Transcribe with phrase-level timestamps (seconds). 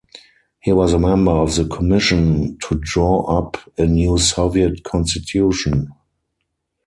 [0.61, 5.89] He was a member of the commission to draw up a new Soviet constitution.